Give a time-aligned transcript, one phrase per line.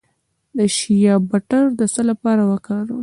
[0.57, 2.99] د شیا بټر د څه لپاره وکاروم؟